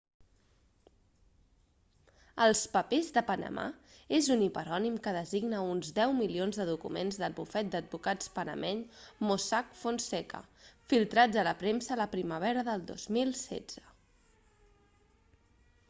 [2.45, 3.65] els papers de panamà
[4.19, 8.83] és un hiperònim que designa uns deu milions de documents del bufet d'advocats panameny
[9.33, 10.43] mossack fonseca
[10.93, 13.79] filtrats a la premsa a la primavera del 2016